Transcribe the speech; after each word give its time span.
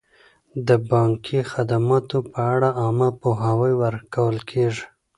د 0.67 0.69
بانکي 0.91 1.39
خدماتو 1.51 2.17
په 2.31 2.39
اړه 2.53 2.69
عامه 2.81 3.09
پوهاوی 3.21 3.73
ورکول 3.83 4.35
کیږي. 4.49 4.85